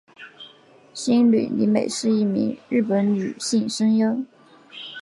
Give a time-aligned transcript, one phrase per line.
[0.95, 4.25] 兴梠里美是一名日本女性声优。